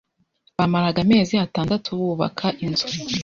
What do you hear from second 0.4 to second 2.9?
Bamaraga amezi atandatu bubaka inzu.